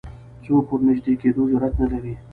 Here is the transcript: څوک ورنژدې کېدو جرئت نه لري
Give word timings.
څوک 0.43 0.65
ورنژدې 0.71 1.13
کېدو 1.21 1.41
جرئت 1.51 1.73
نه 1.81 1.87
لري 1.91 2.13